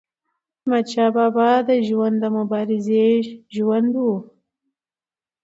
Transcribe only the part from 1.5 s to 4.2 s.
د ژوند د مبارزې ژوند و.